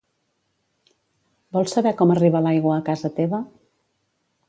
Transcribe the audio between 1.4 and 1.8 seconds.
Vols